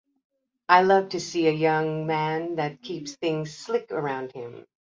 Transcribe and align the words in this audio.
I 0.67 0.81
love 0.81 1.09
to 1.09 1.19
see 1.19 1.47
a 1.47 1.51
young 1.51 2.07
man 2.07 2.55
that 2.55 2.81
keeps 2.81 3.13
things 3.17 3.53
slick 3.55 3.91
around 3.91 4.31
him. 4.31 4.65